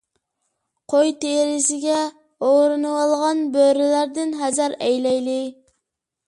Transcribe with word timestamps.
قوي 0.93 1.11
تېرىسىگە 1.25 1.97
ئورىنىۋالغان 2.47 3.45
بۆرىلەردىن 3.57 4.35
ھەزەر 4.41 4.77
ئەيلەيلى. 4.89 5.39